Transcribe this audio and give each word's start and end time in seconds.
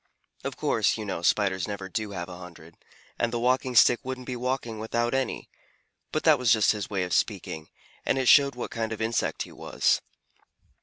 Of 0.43 0.57
course, 0.57 0.97
you 0.97 1.05
know, 1.05 1.21
Spiders 1.21 1.67
never 1.67 1.87
do 1.87 2.09
have 2.09 2.27
a 2.27 2.39
hundred, 2.39 2.75
and 3.19 3.31
a 3.31 3.37
Walking 3.37 3.75
Stick 3.75 3.99
wouldn't 4.01 4.25
be 4.25 4.35
walking 4.35 4.79
without 4.79 5.13
any, 5.13 5.47
but 6.11 6.23
that 6.23 6.39
was 6.39 6.51
just 6.51 6.71
his 6.71 6.89
way 6.89 7.03
of 7.03 7.13
speaking, 7.13 7.69
and 8.03 8.17
it 8.17 8.27
showed 8.27 8.55
what 8.55 8.71
kind 8.71 8.93
of 8.93 8.99
insect 8.99 9.43
he 9.43 9.51
was. 9.51 10.01